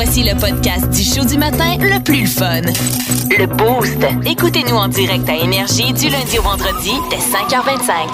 [0.00, 2.60] Voici le podcast du show du matin le plus fun.
[3.36, 3.98] Le Boost.
[4.30, 8.08] Écoutez-nous en direct à Énergie du lundi au vendredi dès 5h25.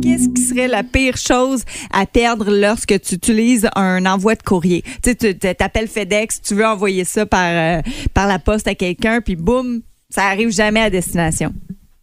[0.00, 4.84] Qu'est-ce qui serait la pire chose à perdre lorsque tu utilises un envoi de courrier?
[5.02, 7.80] Tu sais, tu t'appelles FedEx, tu veux envoyer ça par, euh,
[8.14, 11.52] par la poste à quelqu'un, puis boum, ça arrive jamais à destination.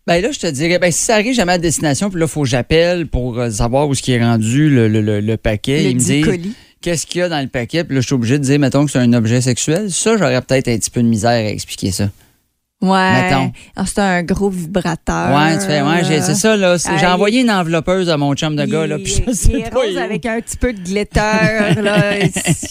[0.07, 2.31] Ben là, je te dirais, ben si ça arrive jamais à destination, puis là, il
[2.31, 5.37] faut que j'appelle pour euh, savoir où ce qui est rendu le, le- le- le
[5.37, 5.83] paquet.
[5.83, 8.05] Le Ils me dit disent qu'est-ce qu'il y a dans le paquet, puis là, je
[8.05, 9.91] suis obligé de dire, mettons que c'est un objet sexuel.
[9.91, 12.09] Ça, j'aurais peut-être un petit peu de misère à expliquer ça.
[12.79, 13.51] Ouais.
[13.75, 15.35] Ah, c'est un gros vibrateur.
[15.35, 16.77] Ouais, tu fais, ouais, c'est ça, là.
[16.77, 19.79] J'ai envoyé une enveloppeuse à mon chum de gars, là, puis je sais pas.
[19.79, 21.15] rose il avec un petit peu de glitter.
[21.81, 22.19] là.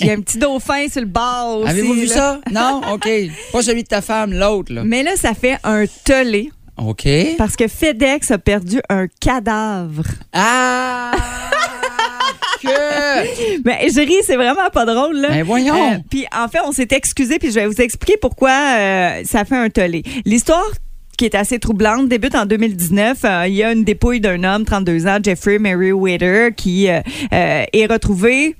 [0.00, 1.70] Il y a un petit dauphin sur le bord aussi.
[1.70, 2.40] Avez-vous vu ça?
[2.52, 2.82] Non?
[2.94, 3.08] OK.
[3.52, 4.84] Pas celui de ta femme, l'autre, là.
[4.84, 7.08] Mais là, ça fait un tollé OK.
[7.38, 10.04] parce que FedEx a perdu un cadavre.
[10.32, 11.12] Ah!
[12.62, 13.62] que!
[13.64, 15.28] Mais j'ai ri, c'est vraiment pas drôle, là.
[15.30, 15.92] Ben voyons.
[15.92, 19.44] Euh, puis en fait, on s'est excusé, puis je vais vous expliquer pourquoi euh, ça
[19.44, 20.02] fait un tollé.
[20.24, 20.70] L'histoire
[21.16, 23.24] qui est assez troublante, débute en 2019.
[23.24, 27.86] Euh, il y a une dépouille d'un homme, 32 ans, Jeffrey Merriweather, qui euh, est
[27.86, 28.56] retrouvé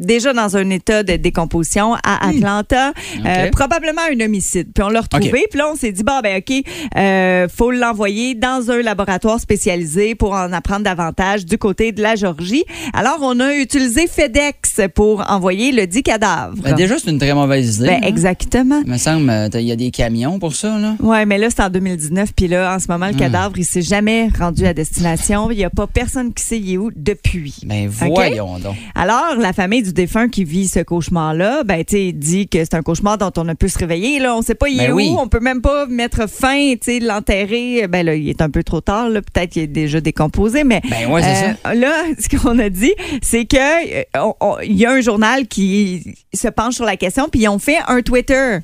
[0.00, 2.92] déjà dans un état de décomposition à Atlanta,
[3.26, 4.68] Euh, probablement un homicide.
[4.74, 6.64] Puis on l'a retrouvé, puis là on s'est dit bon ben ok,
[6.96, 12.16] euh, faut l'envoyer dans un laboratoire spécialisé pour en apprendre davantage du côté de la
[12.16, 12.64] Georgie.
[12.94, 16.54] Alors on a utilisé FedEx pour envoyer le dit cadavre.
[16.62, 17.86] Ben, déjà, c'est une très mauvaise idée.
[17.88, 18.06] Ben, hein.
[18.06, 18.80] exactement.
[18.84, 20.94] Il me semble qu'il y a des camions pour ça, là.
[21.00, 22.30] Ouais, mais là, c'est en 2019.
[22.34, 25.50] Puis là, en ce moment, le cadavre, il s'est jamais rendu à destination.
[25.50, 27.60] Il n'y a pas personne qui sait il est où depuis.
[27.64, 28.76] Ben voyons donc.
[28.94, 32.74] Alors, la famille du défunt qui vit ce cauchemar-là, ben, tu sais, dit que c'est
[32.74, 34.18] un cauchemar dont on ne peut se réveiller.
[34.18, 34.96] Là, on sait pas il est Ben où.
[34.96, 35.14] oui.
[35.18, 37.86] On peut même pas mettre fin, tu sais, l'enterrer.
[37.88, 39.08] Ben là, il est un peu trop tard.
[39.08, 42.94] Là, peut-être qu'il est déjà décomposé, mais Ben ouais, euh, Là, ce qu'on a dit,
[43.22, 44.32] c'est que euh,
[44.64, 47.78] il y a un journal qui se penche sur la question, puis ils ont fait
[47.88, 48.58] un Twitter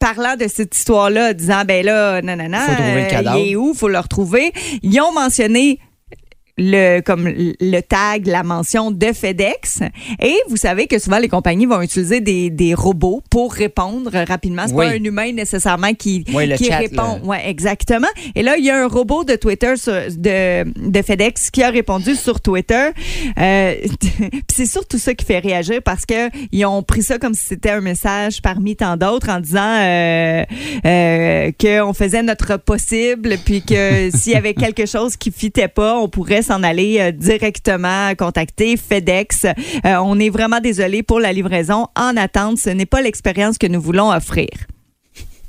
[0.00, 4.52] parlant de cette histoire-là, disant ben là, le euh, il est où, faut le retrouver.
[4.82, 5.78] Ils ont mentionné
[6.58, 9.80] le comme le tag, la mention de FedEx.
[10.20, 14.64] Et vous savez que souvent les compagnies vont utiliser des, des robots pour répondre rapidement.
[14.66, 14.86] C'est Oui.
[14.86, 17.20] pas un humain nécessairement qui, Oui, qui chat, répond.
[17.24, 18.08] Ouais, exactement.
[18.34, 21.70] Et là, il y a un robot de Twitter sur- de, de FedEx qui a
[21.70, 22.90] répondu sur Twitter.
[23.38, 23.74] Euh,
[24.52, 27.70] c'est surtout ça qui fait réagir parce que ils ont pris ça comme si c'était
[27.70, 30.44] un message parmi tant d'autres en disant euh,
[30.84, 35.98] euh, qu'on faisait notre possible puis que s'il y avait quelque chose qui fitait pas,
[35.98, 39.44] on pourrait s'en aller euh, directement contacter FedEx.
[39.44, 41.86] Euh, on est vraiment désolé pour la livraison.
[41.96, 44.48] En attente, ce n'est pas l'expérience que nous voulons offrir.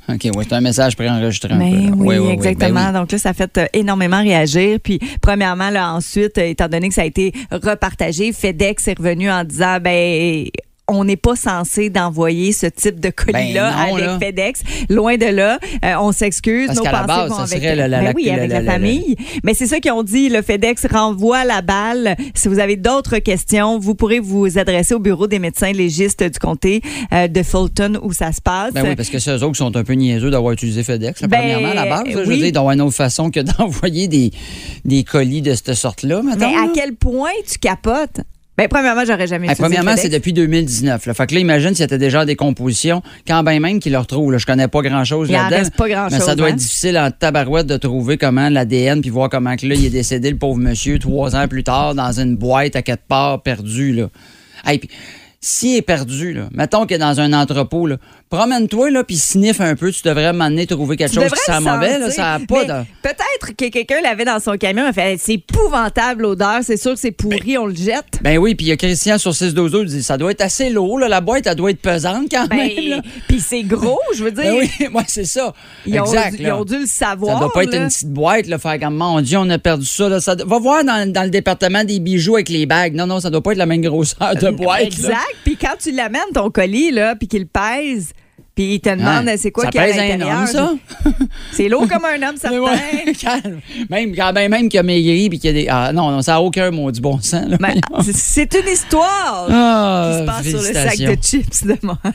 [0.10, 1.58] OK, oui, c'est un message préenregistré là.
[1.60, 2.88] oui, Oui, oui, oui, ben exactement.
[2.88, 2.94] oui.
[2.94, 4.80] Donc là, ça fait euh, énormément réagir.
[4.84, 9.44] Puis, premièrement, là, ensuite, étant donné que ça a été repartagé, FedEx est revenu en
[9.44, 10.48] disant, ben,
[10.92, 14.20] on n'est pas censé d'envoyer ce type de colis-là Ben non, avec là.
[14.20, 14.62] FedEx.
[14.90, 15.60] Loin de là.
[15.86, 16.68] Euh, on s'excuse.
[16.68, 18.24] Parce Nos qu'à la pensées base, vont ça avec, serait le- la- Ben la- oui,
[18.26, 19.16] le- avec la le- famille.
[19.44, 20.30] Mais c'est ça qu'ils ont dit.
[20.30, 22.16] Le FedEx renvoie la balle.
[22.36, 26.40] Si vous avez d'autres questions, vous pourrez vous adresser au bureau des médecins légistes du
[26.40, 26.82] comté
[27.14, 28.74] euh, de Fulton où ça se passe.
[28.74, 31.22] Ben oui, parce que c'est eux autres qui sont un peu niaiseux d'avoir utilisé FedEx,
[31.22, 32.06] Ben, premièrement, à la base.
[32.06, 32.38] là, Je veux oui.
[32.38, 34.32] dire, ils doivent avoir une autre façon que d'envoyer des,
[34.86, 36.50] des colis de cette sorte-là, maintenant.
[36.52, 38.22] Mais à quel point tu capotes?
[38.62, 41.08] Ben, premièrement, j'aurais jamais utilisé premièrement, c'est depuis 2019.
[41.08, 41.14] Là.
[41.16, 43.98] Fait que là, imagine s'il y était déjà en décomposition, quand ben même qu'ils le
[43.98, 44.32] retrouvent.
[44.32, 44.38] Là.
[44.38, 45.58] Je connais pas grand-chose là-dedans.
[45.58, 46.50] reste pas grand-chose, Mais ça doit hein?
[46.52, 49.90] être difficile en tabarouette de trouver comment l'ADN puis voir comment que là, il est
[49.90, 53.94] décédé, le pauvre monsieur, trois ans plus tard, dans une boîte à quatre parts perdue.
[53.94, 54.10] Là.
[54.66, 54.90] Hey, puis,
[55.40, 57.98] s'il est perdu, là, mettons qu'il est dans un entrepôt, là,
[58.32, 59.92] promène-toi là, puis sniffe un peu.
[59.92, 62.00] Tu devrais m'amener trouver quelque Tu chose qui sent mauvais.
[62.00, 62.86] Là, ça a pas de...
[63.04, 64.86] Peut-être que quelqu'un l'avait dans son camion.
[64.86, 66.60] A fait c'est épouvantable l'odeur.
[66.64, 68.20] C'est sûr que c'est pourri, on le jette.
[68.22, 70.42] Ben oui, puis il y a Christian sur 6 12 il dit ça doit être
[70.42, 73.02] assez lourd, là, la boîte, elle doit être pesante quand Ben, même.
[73.28, 74.42] Puis c'est gros, je veux dire.
[74.52, 75.54] Ben oui, moi c'est ça.
[75.86, 76.36] ils, ont, exact.
[76.40, 76.58] ils là.
[76.58, 77.34] ont dû le savoir.
[77.34, 79.86] Ça doit pas être une petite boîte, là, faire comme mon Dieu, on a perdu
[79.86, 80.10] ça.
[80.10, 80.20] Là.
[80.20, 82.96] Ça- va voir dans, dans le département des bijoux avec les bagues.
[82.96, 84.80] Non, non, ça doit pas être la même grosseur de boîte.
[84.82, 84.86] là.
[84.88, 85.36] Exact.
[85.44, 88.14] Puis quand tu l'amènes, ton colis, là, puis qu'il pèse,
[88.56, 89.38] puis il te demande Ouais.
[89.38, 90.40] c'est quoi y a à pèse un l'intérieur?
[90.40, 90.74] homme, ça?
[91.54, 92.60] C'est lourd comme un homme, certain.
[92.60, 93.60] Ouais, calme.
[93.90, 95.68] même quand ben, même qu'il a maigri puis qu'il y a des.
[95.70, 97.48] Ah non, non, ça n'a aucun mot du bon sens.
[97.48, 97.58] là.
[97.60, 101.98] Ben, c'est- une histoire Ah, qui se passe sur le sac de chips de moi.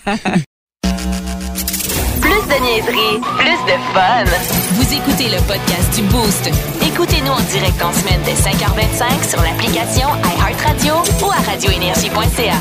[2.21, 4.25] Plus de niaiserie, plus de fun.
[4.73, 6.50] Vous écoutez le podcast du Boost.
[6.87, 10.94] Écoutez-nous en direct en semaine dès 5h25 sur l'application iHeartRadio
[11.25, 12.55] ou à radioénergie.ca.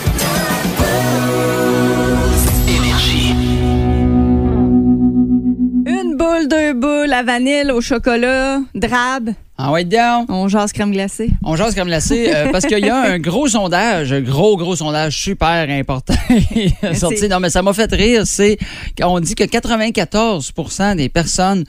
[6.51, 9.31] Une boule à vanille au chocolat, drabe.
[9.57, 10.25] Ah ouais, down.
[10.29, 11.31] On jase crème glacée.
[11.43, 14.75] On jase crème glacée euh, parce qu'il y a un gros sondage, un gros, gros
[14.75, 16.13] sondage super important
[16.93, 17.27] sorti.
[17.29, 18.27] Non, mais ça m'a fait rire.
[18.27, 18.57] C'est
[18.99, 21.63] qu'on dit que 94% des personnes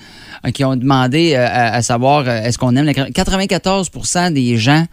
[0.45, 3.09] euh, qui ont demandé euh, à, à savoir est-ce qu'on aime la crème...
[3.09, 4.85] 94% des gens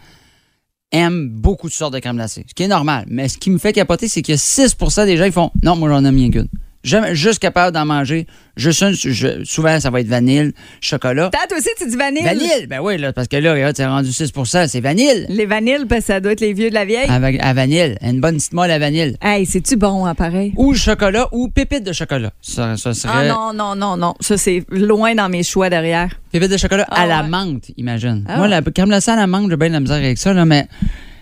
[0.92, 3.04] aiment beaucoup de sortes de crème glacée, ce qui est normal.
[3.08, 5.90] Mais ce qui me fait capoter, c'est a 6% des gens qui font non, moi
[5.90, 6.48] j'en aime rien qu'une.
[6.84, 8.26] J'aime juste capable d'en manger.
[8.56, 11.30] Juste une, je- souvent, ça va être vanille, chocolat.
[11.32, 12.22] T'as toi aussi, tu dis vanille.
[12.22, 15.26] Vanille, ben oui, là, parce que là, regarde, c'est rendu 6% c'est vanille.
[15.30, 17.08] Les vanilles, parce que ça doit être les vieux de la vieille.
[17.08, 19.16] À, va- à vanille, une bonne petite molle à vanille.
[19.22, 20.52] Hey, c'est-tu bon, hein, pareil?
[20.56, 22.32] Ou chocolat ou pépite de chocolat.
[22.42, 24.14] Ça, ça Ah serait non, non, non, non.
[24.20, 26.20] Ça, c'est loin dans mes choix derrière.
[26.30, 28.24] pépite de chocolat Ah à la menthe, imagine.
[28.28, 30.32] Ah Moi, la crème glacée à la menthe, j'ai bien de la misère avec ça,
[30.34, 30.68] là, mais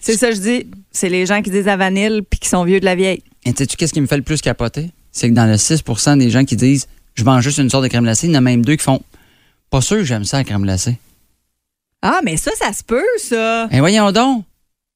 [0.01, 0.67] C'est ça, je dis.
[0.91, 3.23] C'est les gens qui disent à vanille puis qui sont vieux de la vieille.
[3.47, 4.91] et sais-tu qu'est-ce qui me fait le plus capoter?
[5.13, 7.89] C'est que dans le 6% des gens qui disent je mange juste une sorte de
[7.89, 9.03] crème glacée, il y en a même deux qui font
[9.71, 10.97] pas sûr que j'aime ça, la crème glacée.
[12.01, 13.69] Ah, mais ça, ça se peut, ça.
[13.71, 14.45] Et voyons donc,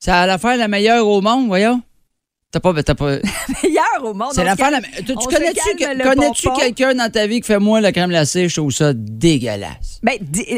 [0.01, 1.81] c'est l'affaire la meilleure au monde, voyons.
[2.53, 2.83] T'as pas.
[2.83, 3.17] T'as pas
[3.63, 4.29] Meilleur au monde.
[4.33, 6.59] c'est l'affaire la calme- tu, connais-tu pompon?
[6.61, 8.49] quelqu'un dans ta vie qui fait moi la crème glacée?
[8.49, 10.01] Je trouve ça dégueulasse?
[10.03, 10.15] Ben,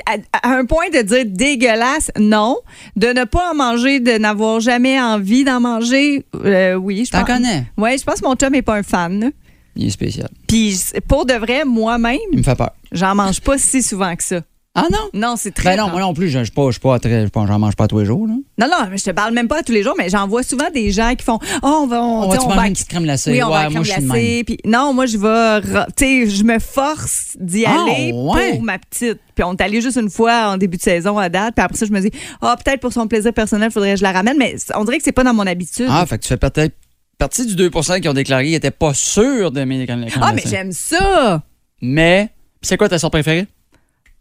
[0.06, 2.58] à, à un point de dire dégueulasse, non.
[2.94, 7.04] De ne pas en manger, de n'avoir jamais envie d'en manger, euh, oui.
[7.04, 7.64] je T'en connais?
[7.76, 9.32] Ouais, je pense que mon chum n'est pas un fan.
[9.78, 10.28] Il est spécial.
[10.48, 10.76] Puis
[11.06, 12.72] pour de vrai, moi-même, Il me fait peur.
[12.92, 14.40] j'en mange pas si souvent que ça.
[14.74, 15.08] Ah non?
[15.12, 17.58] Non, c'est très Ben non, moi non plus, je ne pas, je pas très, j'en
[17.58, 18.26] mange pas tous les jours.
[18.28, 18.34] Là.
[18.58, 20.92] Non, non, je te parle même pas tous les jours, mais j'en vois souvent des
[20.92, 22.00] gens qui font Oh, on va.
[22.02, 23.32] On, On tu on va une petite crème glacée?
[23.32, 24.44] Oui, on va Ouais, moi, crème glacée.
[24.44, 25.86] Puis non, moi, je vais.
[25.96, 28.52] Tu sais, je me force d'y Ah, aller ouais?
[28.52, 29.18] pour ma petite.
[29.34, 31.54] Puis on est allé juste une fois en début de saison à date.
[31.56, 32.10] Puis après ça, je me dis
[32.40, 34.36] Ah, peut-être pour son plaisir personnel, faudrait que je la ramène.
[34.38, 35.86] Mais on dirait que c'est pas dans mon habitude.
[35.88, 36.74] Ah, fait que tu fais peut-être
[37.18, 40.42] partie du 2% qui ont déclaré qu'ils n'étaient pas sûrs d'aimer les crème Ah, mais
[40.46, 41.42] j'aime ça!
[41.82, 42.30] Mais,
[42.62, 43.46] c'est quoi ta sorte préférée?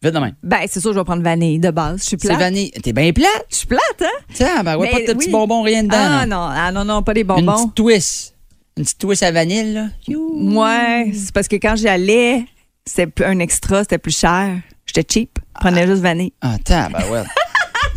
[0.03, 0.35] Vite de même.
[0.43, 2.01] Ben, c'est sûr, je vais prendre vanille de base.
[2.01, 2.39] Je suis C'est plate.
[2.39, 2.69] vanille.
[2.71, 3.45] T'es bien plate.
[3.49, 4.23] Je suis plate, hein?
[4.33, 5.97] Tiens, ben ouais, Mais pas de petits bonbons, rien dedans.
[5.99, 6.25] Ah là.
[6.27, 7.63] non, ah non, non, pas des Une bonbons.
[7.63, 8.35] petite twist.
[8.77, 9.87] Une petite twist à vanille, là.
[10.07, 12.45] Ouais, c'est parce que quand j'allais,
[12.85, 14.57] c'était un extra, c'était plus cher.
[14.85, 15.39] J'étais cheap.
[15.55, 16.31] Je prenais juste vanille.
[16.41, 17.23] Ah, ben ouais.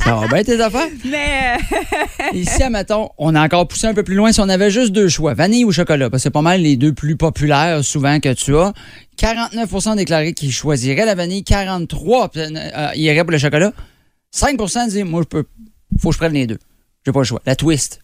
[0.04, 0.88] Ça va bien tes affaires?
[1.04, 1.58] Mais
[2.32, 5.08] Ici, admettons, on a encore poussé un peu plus loin si on avait juste deux
[5.08, 8.32] choix, vanille ou chocolat, parce que c'est pas mal les deux plus populaires souvent que
[8.32, 8.72] tu as.
[9.18, 13.72] 49% déclarés qu'ils choisiraient la vanille, 43% euh, iraient pour le chocolat.
[14.34, 15.44] 5% disent, moi, je peux,
[16.00, 16.58] faut que je prenne les deux.
[17.04, 17.42] J'ai pas le choix.
[17.44, 18.00] La twist.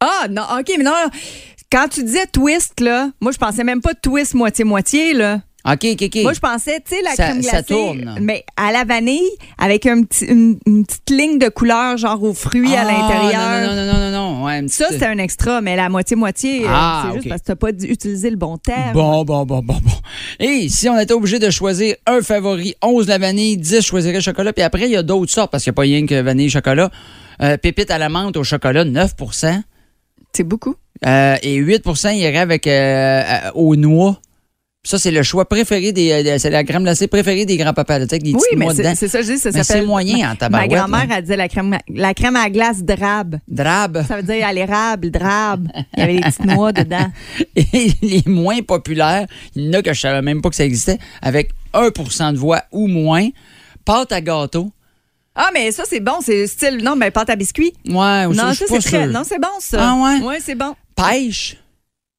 [0.00, 0.92] Ah, non, OK, mais non.
[1.70, 5.40] Quand tu disais twist, là, moi, je pensais même pas twist moitié-moitié, là.
[5.64, 6.22] OK, OK, OK.
[6.22, 7.64] Moi, je pensais, tu sais, la Ça- crème ça glacée.
[7.66, 8.16] tourne.
[8.20, 12.34] Mais à la vanille, avec un petit, une, une petite ligne de couleur, genre aux
[12.34, 13.60] fruits à Ah, l'intérieur.
[13.70, 14.10] Non, non, non, non, non,
[14.40, 14.44] non.
[14.44, 17.52] Ouais, Ça, c'est un extra, mais la moitié-moitié, euh, Ah, c'est juste parce que tu
[17.52, 18.92] n'as pas utilisé le bon terme.
[18.92, 19.92] Bon, bon, bon, bon, bon.
[20.40, 24.14] Et si on était obligé de choisir un favori, 11 la vanille, 10 je choisirais
[24.14, 26.06] le chocolat, puis après, il y a d'autres sortes, parce qu'il n'y a pas rien
[26.06, 26.90] que vanille chocolat.
[27.40, 29.62] Euh, pépite à la menthe au chocolat, 9%
[30.32, 30.74] C'est beaucoup.
[31.06, 33.22] Euh, et 8% irait avec euh,
[33.54, 34.18] aux noix.
[34.84, 36.10] Ça, c'est le choix préféré des.
[36.10, 38.94] euh, c'est la crème glacée préférée des grands-papas, tu sais, avec des Oui, mais c'est
[38.96, 39.82] c'est ça, je dis, ça Mais s'appelle.
[39.82, 40.70] c'est moyen en Ma tabarouette.
[40.72, 41.14] grand-mère, là.
[41.18, 43.36] elle disait la crème, la crème à glace drabe.
[43.46, 44.04] Drabe.
[44.08, 45.68] Ça veut dire à l'érable, drabe.
[45.96, 47.12] Il y avait des petites noix dedans.
[47.56, 50.64] Et les moins populaires, il y en a que je savais même pas que ça
[50.64, 53.28] existait, avec 1% de voix ou moins.
[53.84, 54.72] Pâte à gâteau.
[55.36, 56.16] Ah, mais ça, c'est bon.
[56.24, 56.78] C'est style.
[56.82, 57.72] Non, mais pâte à biscuit.
[57.86, 59.06] Ouais, non, ça, c'est très.
[59.06, 59.78] Non, c'est bon, ça.
[59.80, 60.26] Ah ouais?
[60.26, 60.74] Ouais, c'est bon.
[60.96, 61.56] Pêche.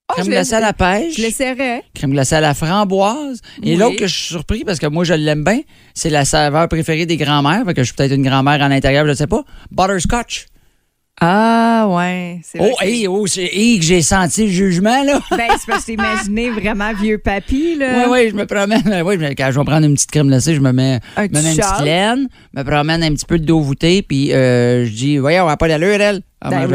[0.09, 1.15] Ah, Crème glacée à la pêche.
[1.17, 1.81] Je.
[1.93, 3.41] Crème glacée à la framboise.
[3.63, 3.75] Et Oui.
[3.77, 5.61] l'autre que je suis surpris parce que moi, je l'aime bien,
[5.93, 7.63] c'est la saveur préférée des grands-mères.
[7.65, 9.43] Fait que je suis peut-être une grand-mère à l'intérieur, je ne sais pas.
[9.71, 10.47] Butterscotch.
[11.21, 12.41] Ah, ouais.
[12.59, 15.19] Oh, hey, oh, c'est hey, que j'ai senti le jugement, là.
[15.31, 18.05] Ben, c'est parce que imaginé vraiment vieux papy, là.
[18.07, 18.81] Oui, oui, je me promène.
[19.05, 21.27] Oui, je- quand je vais prendre une petite crème glacée, je me mets, Un me
[21.41, 24.89] mets une petite laine, me promène un petit peu de dos voûté, puis euh, je
[24.91, 26.21] dis, voyons, on va pas d'allure, elle.
[26.41, 26.67] Ah, Ben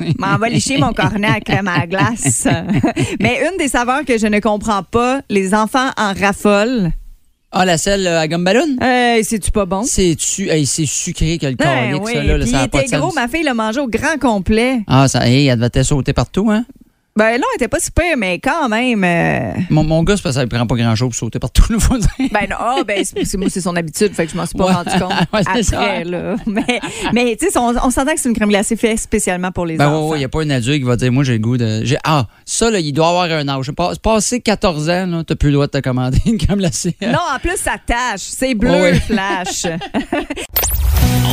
[0.00, 0.14] oui.
[0.18, 2.46] M'en va licher mon cornet à crème à glace.
[3.20, 6.90] Mais une des saveurs que je ne comprends pas, les enfants en raffolent.
[7.58, 8.76] Ah, la selle euh, à gomme ballon?
[8.82, 9.82] Hey, c'est-tu pas bon?
[9.82, 12.80] C'est-tu, hey, c'est sucré que le Ben oui, ça, là, puis ça il a pas
[12.80, 14.80] de était gros, ma fille l'a mangé au grand complet.
[14.86, 16.66] Ah, ça, hey, elle devait sauter partout, hein?
[17.16, 19.02] Ben non, elle était pas super, mais quand même.
[19.02, 22.08] euh, Mon, mon gars, c'est parce qu'il prend pas grand-chose pour sauter partout, le voisin.
[22.30, 24.56] Ben non, ah, ben c'est c'est- moi c'est son habitude, fait que je m'en suis
[24.58, 24.72] pas Ouais.
[24.74, 26.04] rendu compte Ouais, c'est après ça.
[26.04, 26.36] là.
[26.46, 26.80] Mais
[27.14, 29.76] mais tu sais, on, on s'entend que c'est une crème glacée faite spécialement pour les
[29.76, 30.08] Ben enfants.
[30.10, 31.80] oui, il n'y a pas un adulte qui va dire, moi, j'ai le goût de.
[31.84, 33.70] j'ai- Ah, ça, là, il doit avoir un âge.
[33.72, 36.94] Pas- Passé 14 ans, là, t'as plus le droit de te commander une crème glacée.
[37.00, 39.00] Non, en plus ça tâche, c'est bleu Ouais, ouais.
[39.00, 39.66] flash.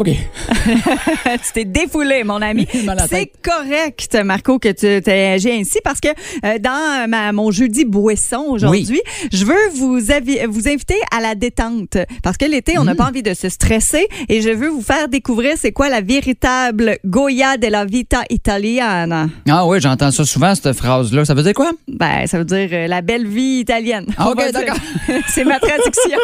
[0.04, 2.66] tu t'es défoulé, mon ami.
[3.08, 8.46] C'est correct, Marco, que tu agi ainsi parce que euh, dans ma- mon jeudi boisson
[8.48, 9.00] aujourd'hui,
[9.32, 13.22] je veux vous, vous inviter à la détente parce que l'été, on n'a pas envie
[13.22, 17.84] de se stresser et je veux vous faire découvrir c'est quoi la véritable Goya della
[17.84, 19.28] vita italiana.
[19.48, 21.24] Ah oui, j'entends ça souvent, cette phrase-là.
[21.24, 21.72] Ça veut dire quoi?
[21.88, 24.06] Ben, ça veut dire euh, la belle vie italienne.
[24.16, 24.76] Ah, ok, d'accord.
[25.28, 26.18] C'est ma traduction.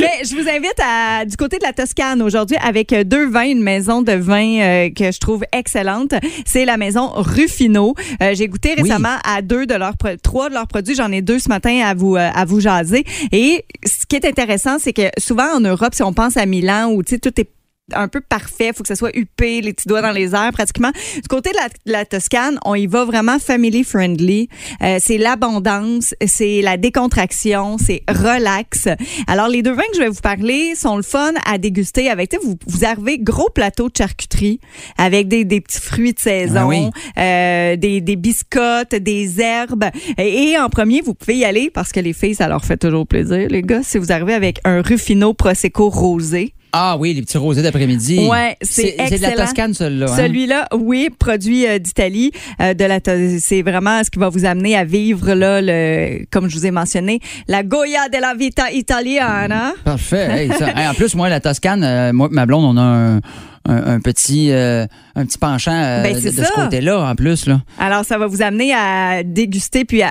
[0.00, 3.62] Mais je vous invite à du côté de la Toscane aujourd'hui avec deux vins, une
[3.62, 6.12] maison de vin euh, que je trouve excellente.
[6.44, 7.94] C'est la maison Ruffino.
[8.22, 8.82] Euh, J'ai goûté Oui.
[8.82, 10.94] récemment à deux de leurs trois de leurs produits.
[10.94, 13.04] J'en ai deux ce matin à vous euh, à vous jaser.
[13.32, 16.90] Et ce qui est intéressant, c'est que souvent en Europe, si on pense à Milan
[16.92, 17.48] où tu sais tout est
[17.94, 20.90] un peu parfait, faut que ça soit huppé, les petits doigts dans les airs pratiquement.
[21.16, 24.48] Du côté de la, de la Toscane, on y va vraiment family friendly.
[24.82, 28.88] Euh, c'est l'abondance, c'est la décontraction, c'est relax.
[29.26, 32.34] Alors les deux vins que je vais vous parler sont le fun à déguster avec.
[32.42, 34.60] Vous, vous arrivez gros plateau de charcuterie
[34.98, 36.90] avec des, des petits fruits de saison, Ah oui.
[37.18, 39.84] euh, des, des biscottes, des herbes.
[40.18, 42.76] Et, et en premier, vous pouvez y aller parce que les filles, ça leur fait
[42.76, 43.48] toujours plaisir.
[43.48, 46.54] Les gars, si vous arrivez avec un Ruffino Prosecco rosé.
[46.74, 48.26] Ah oui, les petits rosés d'après-midi.
[48.28, 49.44] Ouais, c'est C'est de la excellent.
[49.46, 50.06] Toscane, celui-là.
[50.10, 50.16] hein?
[50.16, 53.10] Celui-là, oui, produit euh, d'Italie, euh, de la To-
[53.40, 56.70] c'est vraiment ce qui va vous amener à vivre là le comme je vous ai
[56.70, 59.72] mentionné, la Goya de la vita italiana.
[59.84, 60.28] Parfait.
[60.30, 62.82] Hey, ça- hey, en plus, moi, la Toscane, euh, moi et ma blonde, on a
[62.82, 63.20] un, un-
[63.94, 67.46] un petit, euh, un petit penchant euh, Ben, de, c'est de ce côté-là, en plus.
[67.46, 67.60] Là.
[67.78, 70.10] Alors ça va vous amener à déguster puis à,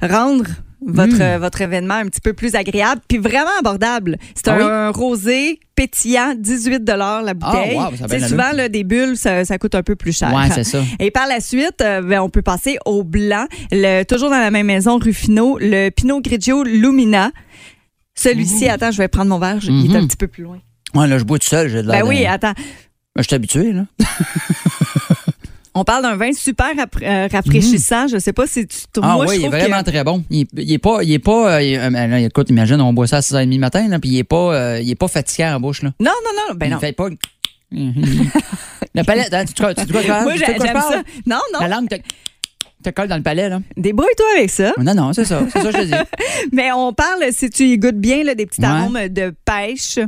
[0.00, 0.44] à rendre
[0.86, 1.22] votre Mm.
[1.22, 4.16] euh, votre événement un petit peu plus agréable puis vraiment abordable.
[4.34, 4.92] C'est Ah un, oui?
[4.94, 7.76] rosé pétillant, 18 dollars la bouteille.
[7.76, 10.16] wow, ça a bien C'est souvent là, des bulles, ça, ça coûte un peu plus
[10.16, 10.32] cher.
[10.32, 10.82] Ouais, c'est ça.
[11.00, 13.46] Et par la suite, euh, ben, on peut passer au blanc.
[13.72, 17.30] Le, toujours dans la même maison, Ruffino, le Pinot Grigio Lumina.
[18.14, 20.04] Celui-ci, attends, je vais prendre mon verre, je- il est Mhm.
[20.04, 20.58] un petit peu plus loin.
[20.94, 21.68] Ouais, là, je bois tout seul.
[21.68, 22.54] j'ai de l'air Ben oui, attends.
[23.14, 23.84] Ben, je suis habitué, là.
[25.78, 26.70] On parle d'un vin super
[27.02, 28.08] euh, rafraîchissant.
[28.08, 30.24] Je sais pas si tu Ah moi, oui, je il est vraiment que- très bon.
[30.30, 33.18] Il, il est pas, il est pas, euh, euh, là, écoute, imagine, on boit ça
[33.18, 35.60] à 6h30 le matin, là, puis il est pas, euh, il est pas fatigant en
[35.60, 35.90] bouche, là.
[36.00, 36.54] Non, non, non.
[36.56, 36.78] Ben il non.
[36.80, 37.08] fait pas.
[37.72, 40.92] le palais, hein, tu te tu tu tu Moi, quoi je j'aime parle?
[40.94, 41.02] ça.
[41.26, 41.60] Non, non.
[41.60, 41.96] La langue te,
[42.82, 43.60] te colle dans le palais, là.
[43.76, 44.72] Débrouille-toi avec ça.
[44.78, 45.92] Non, non, c'est ça, c'est ça que je te dis.
[46.52, 48.66] Mais on parle, si tu y goûtes bien, là, des petits Ouais.
[48.68, 49.98] arômes de pêche.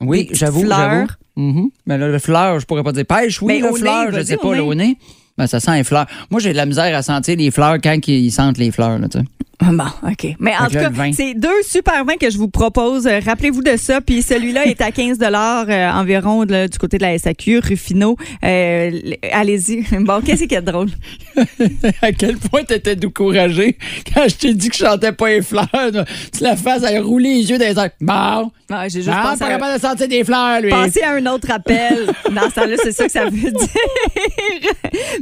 [0.00, 1.06] Oui, Des j'avoue, j'avoue.
[1.36, 1.70] Mhm.
[1.86, 4.22] Mais là, le fleur, je pourrais pas dire pêche, oui, Mais le nez, fleur, je
[4.22, 4.96] sais pas, le au nez.
[5.36, 6.06] Ben, ça sent les fleurs.
[6.30, 9.08] Moi, j'ai de la misère à sentir les fleurs quand ils sentent les fleurs, là,
[9.08, 9.24] tu sais.
[9.60, 10.36] Ah, Bon, OK.
[10.40, 13.06] Mais en tout cas, c'est deux super vins que je vous propose.
[13.06, 14.00] Euh, Rappelez-vous de ça.
[14.00, 18.16] Puis celui-là est à 15 euh, environ là, du côté de la SAQ, Ruffino.
[18.44, 18.90] Euh,
[19.32, 19.84] Allez-y.
[20.04, 20.90] Bon, qu'est-ce qu'il y a de drôle?
[22.02, 23.78] à quel point t'étais découragé
[24.12, 25.68] quand je t'ai dit que je chantais pas les fleurs.
[25.72, 26.04] là.
[26.36, 27.90] Tu la fasses à rouler les yeux dans les airs.
[28.00, 28.50] Bon.
[28.70, 30.70] Ah, J'ai juste Ah, pensé pas à, capable de sentir des fleurs, lui.
[30.70, 32.06] penser à un autre appel.
[32.32, 33.68] Dans ce temps-là, c'est ça que ça veut dire.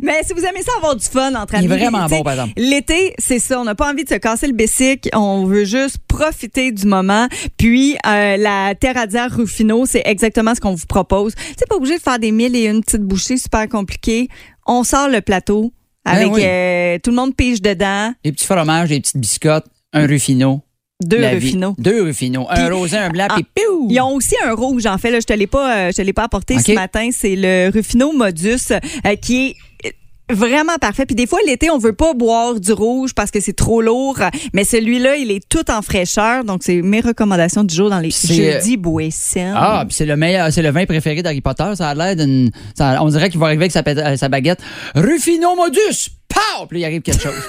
[0.03, 1.81] Mais si vous aimez ça avoir du fun entre Il est amis.
[1.83, 2.53] vraiment bon, par exemple.
[2.57, 3.61] L'été, c'est ça.
[3.61, 5.09] On n'a pas envie de se casser le bessic.
[5.15, 7.27] On veut juste profiter du moment.
[7.57, 11.35] Puis, euh, la Terradia Ruffino, c'est exactement ce qu'on vous propose.
[11.59, 14.29] C'est pas obligé de faire des mille et une petites bouchées super compliquées.
[14.67, 15.73] On sort le plateau
[16.05, 16.43] avec Ben oui.
[16.45, 18.13] euh, tout le monde pige dedans.
[18.25, 20.61] Des petits fromages, des petites biscottes, un Ruffino.
[21.05, 21.47] Deux La vie.
[21.47, 21.75] Ruffino.
[21.79, 22.47] Deux Ruffino.
[22.51, 23.89] Un rosé, un blanc, Ah, puis piou!
[23.91, 25.11] Ils ont aussi un rouge, en fait.
[25.11, 27.09] Là, je te l'ai pas, euh, je te l'ai pas apporté ce matin.
[27.13, 29.57] C'est le Ruffino Modus euh, qui est
[29.87, 31.07] euh, vraiment parfait.
[31.07, 34.19] Puis des fois, l'été, on veut pas boire du rouge parce que c'est trop lourd.
[34.53, 36.45] Mais celui-là, il est tout en fraîcheur.
[36.45, 39.53] Donc, c'est mes recommandations du jour dans les jeudis boissons.
[39.55, 41.73] Ah, puis c'est le meilleur, c'est le vin préféré d'Harry Potter.
[41.75, 42.51] Ça a l'air d'une.
[42.79, 44.61] on dirait qu'il va arriver avec sa, baguette.
[44.95, 46.09] Ruffino Modus!
[46.29, 46.67] Pow!
[46.69, 47.33] Puis il arrive quelque chose.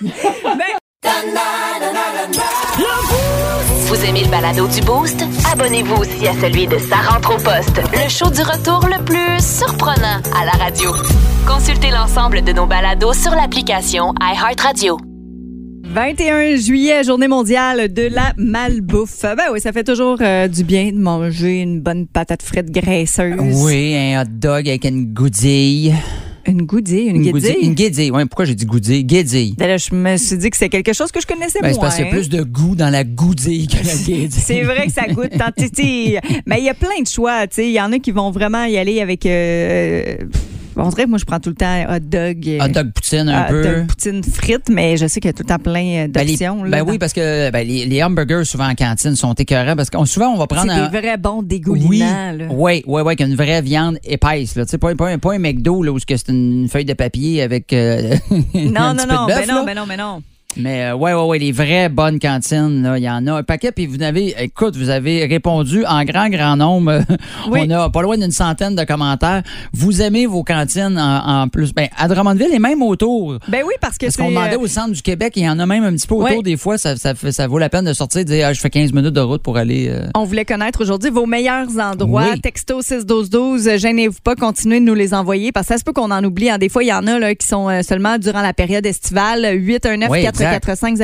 [3.86, 5.24] Vous aimez le balado du Boost?
[5.52, 9.44] Abonnez-vous aussi à celui de Sa rentre au poste, le show du retour le plus
[9.44, 10.92] surprenant à la radio.
[11.46, 14.98] Consultez l'ensemble de nos balados sur l'application iHeartRadio.
[15.84, 19.22] 21 juillet, journée mondiale de la malbouffe.
[19.22, 23.34] Ben oui, ça fait toujours euh, du bien de manger une bonne patate frite graisseuse.
[23.64, 25.94] oui, un hot dog avec une goudille.
[26.46, 27.66] Une goudille, une, goudille- guédille.
[27.66, 28.10] Une guédille.
[28.10, 29.04] Ouais, pourquoi j'ai dit goudille?
[29.04, 29.54] Guédille.
[29.58, 31.78] Ben là, je me suis dit que c'est quelque chose que je connaissais Ben, c'est
[31.78, 31.82] moins.
[31.86, 34.30] parce qu'il y a plus de goût dans la goudille que la guédille.
[34.40, 35.50] C'est vrai que ça goûte tant.
[36.46, 37.66] Mais il y a plein de choix, tu sais.
[37.68, 39.26] Il y en a qui vont vraiment y aller avec.
[39.26, 40.16] euh,
[40.76, 42.48] on dirait que moi, je prends tout le temps hot dog.
[42.48, 43.62] euh, Hot dog poutine un hot peu.
[43.62, 46.26] dog poutine frite, mais je sais qu'il y a tout le temps plein euh, Ben,
[46.26, 46.62] d'options.
[46.62, 50.04] ben oui, parce que ben, les, les hamburgers, souvent en cantine, sont écœurants parce que
[50.06, 50.88] souvent, on va c'est prendre un.
[50.88, 52.32] des vrais bons Oui, dégoulinants.
[52.32, 52.44] là.
[52.50, 54.56] oui, oui, oui, une vraie viande épaisse.
[54.56, 54.64] Là.
[54.64, 56.94] Tu sais, Pas, pas, un- pas un McDo là, où c'est c'est une feuille de
[56.94, 57.72] papier avec.
[57.72, 58.14] euh,
[58.54, 59.64] Non, un non, petit peu de non, bœuf, ben non, là.
[59.66, 60.22] ben non, ben non.
[60.56, 63.42] Mais euh, ouais, ouais, ouais, les vraies bonnes cantines, là, il y en a un
[63.42, 63.70] paquet.
[63.72, 67.00] Puis vous avez, écoute, vous avez répondu en grand, grand nombre.
[67.50, 67.60] Oui.
[67.66, 69.42] On a pas loin d'une centaine de commentaires.
[69.72, 71.72] Vous aimez vos cantines en, en plus.
[71.72, 73.38] Ben, à Drummondville et même autour.
[73.48, 75.58] Ben oui, parce que Parce qu'on demandait euh, au centre du Québec, il y en
[75.58, 76.76] a même un petit peu autour des fois.
[76.78, 78.70] Ça, ça, fait- ça vaut la peine de sortir et de dire, ah, je fais
[78.70, 79.88] 15 minutes de route pour aller.
[79.88, 82.26] euh, On voulait connaître aujourd'hui vos meilleurs endroits.
[82.32, 82.40] Oui.
[82.40, 85.92] Texto 61212, euh, gênez-vous pas, continuez de nous les envoyer parce que ça se peut
[85.92, 86.50] qu'on en oublie.
[86.50, 86.58] hein.
[86.58, 89.46] Des fois, il y en a là, qui sont seulement durant la période estivale.
[89.56, 90.64] 819 Oui, exact.
[90.66, 90.96] 445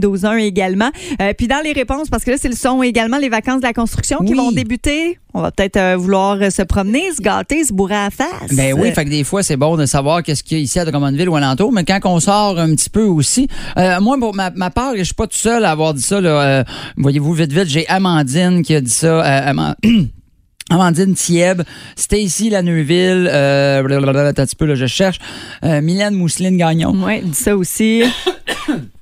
[0.00, 0.90] 0921 également.
[1.20, 3.66] Euh, puis dans les réponses, parce que là, c'est le son également les vacances de
[3.66, 5.18] la construction qui vont débuter.
[5.34, 8.52] On va peut-être euh, vouloir euh, se promener, se gâter, se bourrer à la face.
[8.54, 10.78] Ben oui, fait que des fois, c'est bon de savoir qu'est-ce qu'il y a ici
[10.78, 14.34] à Drummondville ou alentour, mais quand on sort un petit peu aussi, euh, moi, pour
[14.34, 16.64] ma, ma part, je suis pas tout seul à avoir dit ça, là,
[16.96, 19.76] voyez-vous, vite, vite, j'ai Amandine qui a dit ça, Ama-
[20.70, 21.62] Amandine Thieb,
[21.94, 25.18] Stacy Laneuville, euh, blablabla, un petit peu, là, je cherche,
[25.64, 26.92] euh, Mylène Mousseline Gagnon.
[27.04, 28.02] Oui, dit ça aussi.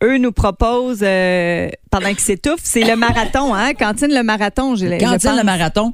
[0.02, 3.72] Eux nous proposent, euh, pendant qu'ils s'étouffent, c'est le marathon, hein?
[3.74, 5.92] Cantine le marathon, j'ai Cantine le marathon.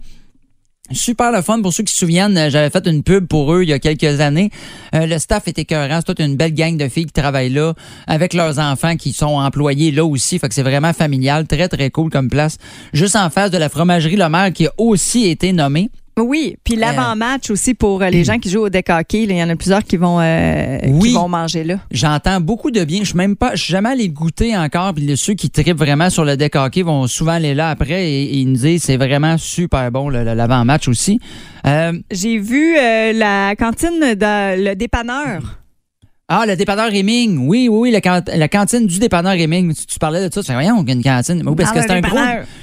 [0.92, 3.62] Super le fun pour ceux qui se souviennent, euh, j'avais fait une pub pour eux
[3.62, 4.50] il y a quelques années.
[4.92, 7.74] Euh, le staff est écœurant, c'est toute une belle gang de filles qui travaillent là
[8.08, 11.90] avec leurs enfants qui sont employés là aussi, fait que c'est vraiment familial, très très
[11.90, 12.56] cool comme place.
[12.92, 15.90] Juste en face de la fromagerie Le Maire qui a aussi été nommée.
[16.18, 19.22] Oui, puis l'avant-match aussi pour euh, les gens qui jouent au deck hockey.
[19.22, 21.08] Il y en a plusieurs qui vont, euh, Oui.
[21.10, 21.76] qui vont manger là.
[21.90, 23.00] J'entends beaucoup de bien.
[23.00, 24.92] Je suis même pas, je suis jamais allé goûter encore.
[24.94, 28.22] Puis ceux qui tripent vraiment sur le deck hockey vont souvent aller là après et,
[28.24, 31.20] et ils nous disent c'est vraiment super bon l'avant-match aussi.
[31.66, 35.59] Euh, J'ai vu euh, la cantine de le dépanneur.
[36.32, 37.38] Ah, le dépanneur Réming.
[37.48, 39.74] Oui, oui, oui, la, can- la cantine du dépanneur Réming.
[39.74, 41.42] Tu, tu parlais de ça, tu fais, voyons, une cantine.
[41.42, 42.16] Mais oui, parce Ah, que c'était un gros.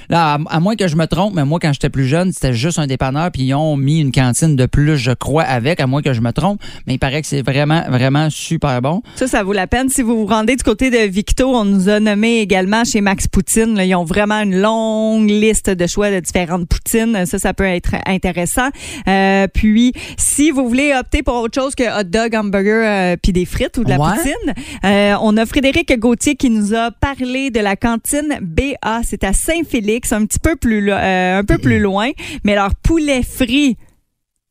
[0.10, 2.54] Là, à, à moins que je me trompe, mais moi, quand j'étais plus jeune, c'était
[2.54, 5.86] juste un dépanneur, puis ils ont mis une cantine de plus, je crois, avec, à
[5.88, 6.62] moins que je me trompe.
[6.88, 9.02] Mais il paraît que c'est vraiment, vraiment super bon.
[9.16, 9.90] Ça, ça vaut la peine.
[9.90, 13.28] Si vous vous rendez du côté de Victo, on nous a nommé également chez Max
[13.28, 13.76] Poutine.
[13.76, 17.26] Là, ils ont vraiment une longue liste de choix de différentes poutines.
[17.26, 18.70] Ça, ça peut être intéressant.
[19.10, 23.34] Euh, puis, si vous voulez opter pour autre chose que hot dog, hamburger, euh, puis
[23.34, 24.16] des frites ou de la Ouais.
[24.16, 29.02] poutine, euh, on a Frédéric Gauthier qui nous a parlé de la cantine BA.
[29.04, 32.10] C'est à Saint-Félix, un petit peu plus, euh, un peu plus loin,
[32.44, 33.78] mais leur poulet frit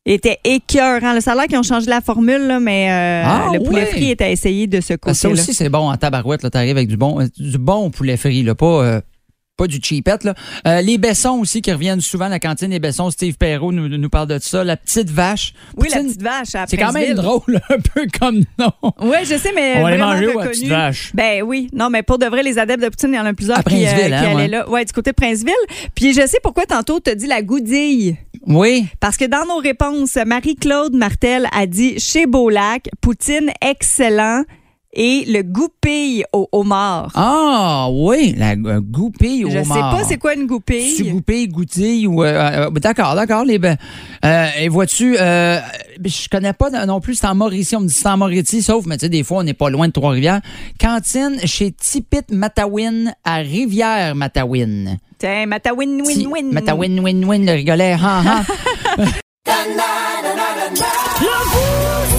[0.05, 1.13] était écœurant.
[1.13, 4.29] Le salaire qu'ils ont changé la formule, là, mais euh, Ah, le poulet frit à
[4.29, 5.13] essayer de ce côté-là.
[5.13, 6.43] Ça aussi, c'est bon en tabarouette.
[6.43, 9.01] Là, t'arrives avec du bon, du bon poulet frit, là, pas,
[9.57, 10.23] pas du cheapette.
[10.23, 10.35] Là.
[10.67, 13.09] Euh, les Bessons aussi qui reviennent souvent, la cantine des Bessons.
[13.09, 14.63] Steve Perrault nous, nous parle de ça.
[14.63, 15.53] La petite vache.
[15.75, 18.71] Oui, la petite vache à C'est quand même drôle, un peu comme nom.
[19.01, 20.49] Oui, je sais, mais On va aller vraiment manger reconnu.
[20.49, 21.11] petite vache?
[21.13, 21.69] Ben oui.
[21.73, 23.63] Non, mais pour de vrai, les adeptes de Poutine, il y en a plusieurs À
[23.63, 24.47] qui, euh, qui hein, allaient ouais.
[24.47, 24.69] là.
[24.69, 25.53] Ouais, du côté de Princeville.
[25.95, 28.15] Puis je sais pourquoi tantôt tu as dit la goudille.
[28.45, 28.85] Oui.
[28.99, 34.43] Parce que dans nos réponses, Marie-Claude Martel a dit chez Beaulac, Poutine excellent
[34.99, 37.11] et le goupille au homard.
[37.15, 39.95] Ah, oui, la euh, goupille au je sais homard.
[39.97, 40.95] pas c'est quoi une goupille.
[40.95, 42.23] Tu goupille, goutille ou.
[42.23, 43.45] euh, euh, d'accord, d'accord.
[43.45, 43.77] Les, ben,
[44.25, 45.59] euh, et vois-tu, euh,
[46.03, 47.75] je connais pas non plus, c'est en Mauricie.
[47.75, 49.69] On me dit c'est en Mauricie, sauf, mais tu sais, des fois, on n'est pas
[49.69, 50.41] loin de Trois-Rivières.
[50.79, 54.97] Cantine chez Tipit Matawin à Rivière-Matawin.
[55.19, 56.51] Tiens, Matawin, Ti- win, win.
[56.51, 57.93] Matawin, win, win, le rigolet.
[57.93, 58.43] Ha, ha.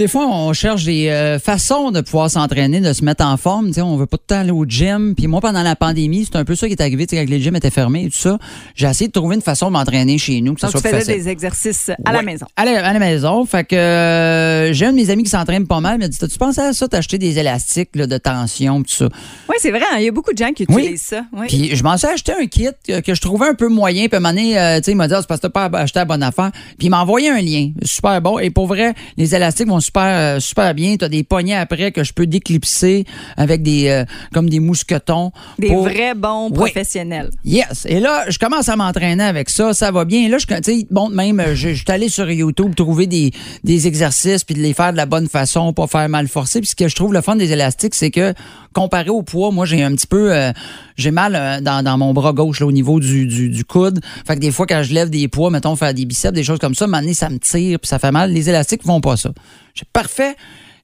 [0.00, 3.66] Des fois, on cherche des euh, façons de pouvoir s'entraîner, de se mettre en forme.
[3.66, 5.14] Tu sais, on veut pas tout le temps aller au gym.
[5.14, 7.06] Puis moi, pendant la pandémie, c'est un peu ça qui est arrivé.
[7.06, 8.38] Tu sais, quand les gyms étaient fermés et tout ça,
[8.74, 11.00] j'ai essayé de trouver une façon de m'entraîner chez nous, que ça Donc, tu faisais
[11.00, 11.22] facile.
[11.22, 12.46] des exercices à la maison.
[12.56, 13.44] À la, à la maison.
[13.44, 15.96] Fait que euh, j'ai un de mes amis qui s'entraîne pas mal.
[15.96, 19.08] Il m'a dit Tu pensais à ça, t'acheter des élastiques là, de tension, tout ça?
[19.50, 19.82] Oui, c'est vrai.
[19.92, 20.80] hein, Il y a beaucoup de gens qui Oui.
[20.84, 21.24] utilisent ça.
[21.36, 21.44] Oui.
[21.46, 24.06] Puis je m'en suis acheté un kit que, que je trouvais un peu moyen.
[24.06, 25.46] Puis à un moment donné, euh, tu sais, il m'a dit Ah, c'est parce que
[25.48, 26.52] t'as pas acheté la bonne affaire.
[26.78, 27.72] Puis il m'a envoyé un lien.
[27.82, 28.38] Super bon.
[28.38, 30.96] Et pour vrai, les élastiques vont super, euh, super bien.
[30.96, 33.04] T'as des poignets après que je peux déclipser
[33.36, 35.32] avec des euh, comme des mousquetons.
[35.58, 36.54] Des pour- vrais bons Oui.
[36.56, 37.30] professionnels.
[37.44, 37.86] Yes.
[37.88, 39.74] Et là, je commence à m'entraîner avec ça.
[39.74, 40.20] Ça va bien.
[40.26, 43.32] Et là, je, tu bon, même, euh, je, je suis allé sur YouTube trouver des,
[43.64, 46.60] des exercices puis de les faire de la bonne façon, pas faire mal forcé.
[46.60, 48.32] Puis ce que je trouve le fun des élastiques, c'est que
[48.72, 50.52] comparé au poids, moi, j'ai un petit peu, euh,
[50.96, 54.00] j'ai mal euh, dans, dans mon bras gauche, là, au niveau du, du, du coude.
[54.26, 56.58] Fait que des fois, quand je lève des poids, mettons, faire des biceps, des choses
[56.60, 58.30] comme ça, maintenant, ça me tire puis ça fait mal.
[58.32, 59.30] Les élastiques font pas ça.
[59.74, 60.36] J'ai parfait.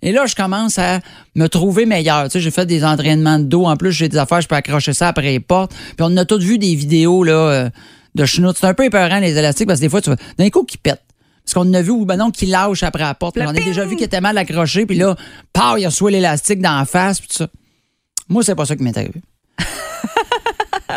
[0.03, 1.01] Et là, je commence à
[1.35, 2.25] me trouver meilleur.
[2.25, 3.65] Tu sais, j'ai fait des entraînements de dos.
[3.65, 5.73] En plus, j'ai des affaires, je peux accrocher ça après les portes.
[5.75, 7.71] Puis on a tous vu des vidéos là, euh,
[8.15, 8.59] de chenoutes.
[8.59, 10.79] C'est un peu épeurant, les élastiques, parce que des fois, tu vas d'un coup qui
[10.79, 11.03] pète.
[11.45, 13.39] Parce qu'on a vu ou ben non, qui lâche après la porte.
[13.41, 15.15] J'en ai déjà vu qui était mal accroché, puis là,
[15.53, 17.49] pow, il a reçu l'élastique dans la face, puis tout ça.
[18.29, 19.23] Moi, c'est pas ça qui m'est arrivé.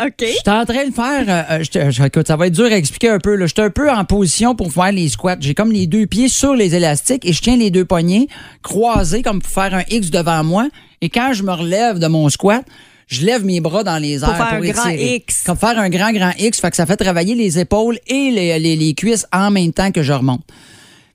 [0.06, 0.12] OK.
[0.26, 1.24] J'étais en train de faire.
[1.28, 3.34] euh, euh, je- écoute, ça va être dur à expliquer un peu.
[3.34, 3.46] là.
[3.46, 5.36] J'étais un peu en position pour faire les squats.
[5.40, 8.26] J'ai comme les deux pieds sur les élastiques et je tiens les deux poignets
[8.62, 10.68] croisés comme pour faire un X devant moi.
[11.00, 12.64] Et quand je me relève de mon squat,
[13.08, 14.88] je lève mes bras dans les airs Pour faire un grand.
[14.90, 15.42] X.
[15.44, 16.60] Comme faire un grand, grand X.
[16.60, 19.90] Fait que ça fait travailler les épaules et les, les- les cuisses en même temps
[19.90, 20.42] que je remonte.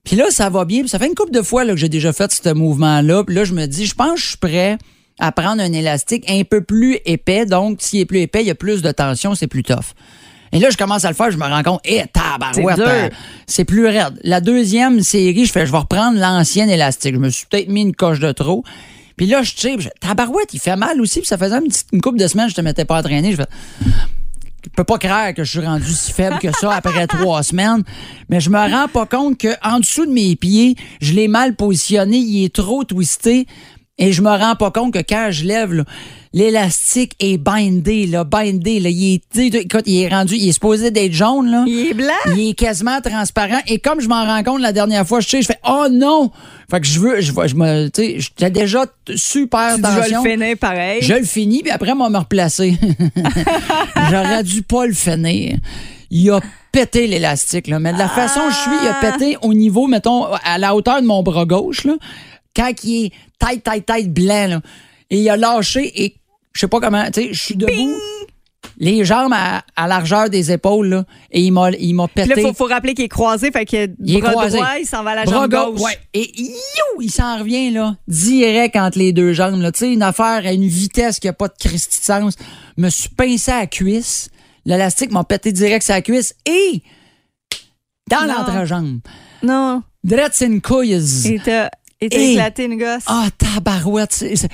[0.03, 0.81] Puis là, ça va bien.
[0.81, 3.23] Puis ça fait une couple de fois là, que j'ai déjà fait ce mouvement-là.
[3.23, 4.77] Puis là, je me dis, je pense que je suis prêt
[5.19, 7.45] à prendre un élastique un peu plus épais.
[7.45, 9.93] Donc, s'il est plus épais, il y a plus de tension, c'est plus tough.
[10.51, 13.09] Et là, je commence à le faire, je me rends compte, eh, tabarouette, C'est euh,
[13.45, 14.19] c'est plus raide.
[14.23, 17.15] La deuxième série, je fais, je vais reprendre l'ancien élastique.
[17.15, 18.63] Je me suis peut-être mis une coche de trop.
[19.17, 21.19] Puis là, je tire, je- tabarouette, il fait mal aussi.
[21.19, 23.31] Puis ça faisait une, petite, une couple de semaines, je te mettais pas entraîné.
[23.31, 23.47] Je fais,
[24.63, 27.83] je peux pas croire que je suis rendu si faible que ça après trois semaines,
[28.29, 31.55] mais je me rends pas compte que en dessous de mes pieds, je l'ai mal
[31.55, 33.45] positionné, il est trop twisté
[33.97, 35.83] et je me rends pas compte que quand je lève
[36.33, 40.91] l'élastique est bindé là, bindé là, il est écoute, il est rendu, il est supposé
[40.91, 41.63] d'être jaune là.
[41.65, 42.11] Il est blanc?
[42.35, 43.59] Il est quasiment transparent.
[43.67, 46.31] Et comme je m'en rends compte la dernière fois, je sais, je fais Oh non!
[46.69, 49.99] Fait que je veux, je, je me, tu sais, j'étais déjà super Tu dis, je
[50.01, 50.23] tension.
[50.23, 51.01] le finir pareil.
[51.01, 52.77] Je le finis, puis après, moi, me replacer.
[54.09, 55.57] J'aurais dû pas le finir.
[56.11, 56.39] Il a
[56.71, 57.79] pété l'élastique, là.
[57.79, 60.75] Mais de la façon que je suis, il a pété au niveau, mettons, à la
[60.75, 61.93] hauteur de mon bras gauche, là.
[62.55, 64.61] Quand il est tête, tête, tête blanc, là.
[65.09, 66.15] Et il a lâché et
[66.53, 67.71] je sais pas comment, tu sais, je suis debout.
[68.77, 71.05] Les jambes à, à largeur des épaules, là.
[71.31, 72.29] Et il m'a, il m'a Puis pété.
[72.29, 74.57] là, il faut, faut rappeler qu'il est croisé, fait que Il est bras croisé.
[74.57, 75.97] droit, il s'en va à la Bras jambe gauche, ouais.
[76.13, 79.61] Et you, il s'en revient, là, direct entre les deux jambes.
[79.61, 79.71] Là.
[79.71, 82.33] Tu sais, une affaire à une vitesse qui n'a pas de Christi de sens.
[82.77, 84.29] Me suis pincé à la cuisse.
[84.65, 86.81] L'élastique m'a pété direct sur la cuisse et
[88.09, 88.33] dans Non.
[88.33, 88.99] l'entrejambe.
[89.43, 90.99] Non, Drette une couille.
[92.01, 93.03] Et- éclaté une gosse.
[93.07, 94.11] Ah, tabarouette.
[94.13, 94.49] c'est- c'est-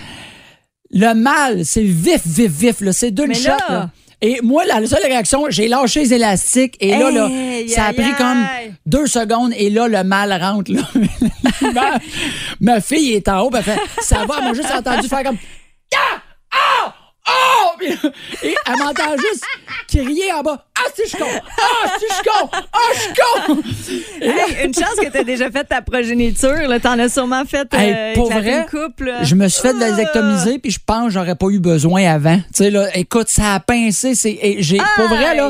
[0.93, 2.82] Le mal, c'est vif, vif, vif.
[2.82, 2.91] Là.
[2.93, 3.49] C'est d'une shot.
[3.49, 3.89] là- Là.
[4.23, 7.10] Et moi, la seule réaction, j'ai lâché les élastiques et là,
[7.67, 8.13] ça a pris aïe.
[8.17, 8.45] comme
[8.86, 10.71] deux secondes et là, le mal rentre.
[10.71, 10.82] Là.
[11.73, 11.99] ma,
[12.60, 15.38] ma fille est en haut, elle fait Ça va, elle m'a juste entendu faire comme!
[15.95, 16.21] Ah!
[17.82, 18.10] Puis-
[18.44, 19.44] Et elle m'entend juste
[19.88, 21.26] crier en bas Ah, si je suis con!
[21.34, 22.50] Ah, si je suis con!
[22.52, 23.62] Ah, je suis con!
[24.22, 26.67] Hey, une chance que t'as déjà fait ta progéniture.
[26.67, 29.12] Là, t'en as sûrement fait euh, Hey, pour vrai, couple.
[29.24, 29.89] Je me suis fait Ah!
[29.89, 32.38] vasectomiser puis je pense que j'aurais pas eu besoin avant.
[32.38, 35.50] Tu sais là, écoute, ça a pincé, c'est j'ai pour vrai là,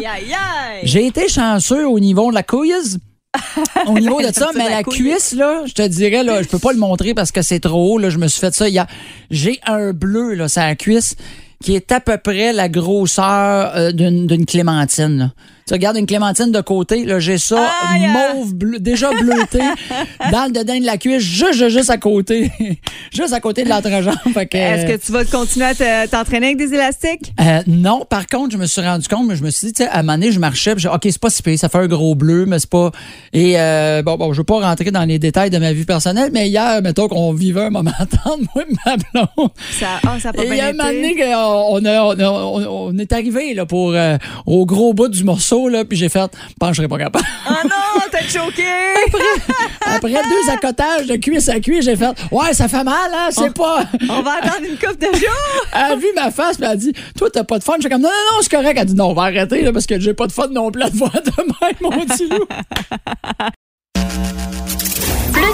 [0.84, 2.98] j'ai été chanceux au niveau de la couilleuse.
[3.88, 4.98] Au niveau de ça, C'est mais la la couille.
[4.98, 7.94] cuisse, là, je te dirais, là, je peux pas le montrer parce que c'est trop
[7.94, 8.10] haut, là.
[8.10, 8.86] Je me suis fait ça hier.
[9.30, 11.15] J'ai un bleu, là, sur la cuisse,
[11.62, 15.32] qui est à peu près la grosseur euh, d'une clémentine.
[15.71, 18.01] Tu regardes une clémentine de côté, là, j'ai ça, aïe.
[18.10, 19.60] mauve, bleu, déjà bleuté,
[20.34, 22.51] dans le dedans de la cuisse, juste, juste, à côté.
[23.13, 24.15] juste à côté de l'entrejambe.
[24.36, 27.31] Est-ce que tu vas continuer à te- t'entraîner avec des élastiques?
[27.39, 29.84] euh, non, par contre, je me suis rendu compte, mais je me suis dit, tu
[29.84, 31.69] sais, à un moment donné, je marchais, puis dit, OK, c'est pas si pire, ça
[31.69, 32.91] fait un gros bleu, mais c'est pas.
[33.31, 36.31] Et euh, bon, bon, je veux pas rentrer dans les détails de ma vie personnelle,
[36.34, 37.91] mais hier, mettons qu'on vivait un moment
[38.25, 39.51] tendre, moi et ma blonde.
[39.79, 41.34] Ça, ah, ça a pas Et il y bien a un moment donné été.
[41.34, 45.23] on, a- on, a- on- on est arrivé là, pour, euh, au gros bout du
[45.23, 47.26] morceau, là, puis j'ai fait, pense que je serais pas capable.
[47.50, 48.63] Oh non, t'as choqué!
[49.86, 53.54] Après deux accotages de cuisse à cuisse, j'ai fait, ouais, ça fait mal, hein, c'est
[53.54, 53.84] pas.
[54.10, 55.65] On va attendre une couple de jours.
[55.74, 57.74] Elle a vu ma face, puis elle a dit Toi, t'as pas de fun?
[57.78, 58.74] Je suis comme Non, non, non, c'est correct.
[58.76, 60.71] Elle a dit Non, on va arrêter, là, parce que j'ai pas de fun non
[60.71, 62.45] plus à te voir demain, mon petit loup.